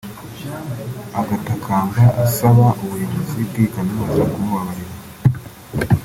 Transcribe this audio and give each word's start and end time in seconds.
agatakamba 1.21 2.03
asaba 2.25 2.65
ubuyobozi 2.83 3.39
bw’iyi 3.47 3.67
Kaminuza 3.73 4.21
kumubabarira 4.31 4.93